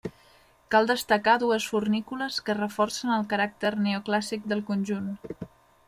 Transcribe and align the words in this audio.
Cal 0.75 0.87
destacar 0.91 1.35
dues 1.43 1.67
fornícules 1.73 2.39
que 2.47 2.57
reforcen 2.63 3.15
el 3.19 3.29
caràcter 3.35 3.75
neoclàssic 3.87 4.53
del 4.55 4.69
conjunt. 4.73 5.15